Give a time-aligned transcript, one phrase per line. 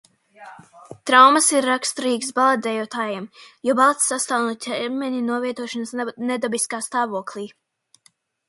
[1.09, 3.27] Traumas ir raksturīgas baletdejotājiem,
[3.69, 5.95] jo balets sastāv no ķermeņa novietošanas
[6.33, 7.47] nedabiskā stāvoklī.